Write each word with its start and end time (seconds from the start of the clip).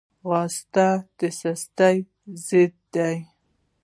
ځغاسته 0.21 0.87
د 1.19 1.21
سستۍ 1.39 1.97
ضد 2.45 2.73
ده 2.93 3.09